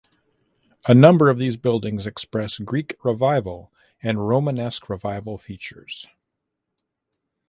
[0.87, 6.07] A number of these building express Greek Revival and Romanesque Revival features.